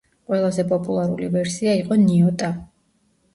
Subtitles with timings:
[0.29, 2.51] ყველაზე პოპულარული ვერსია იყო ნიოტა.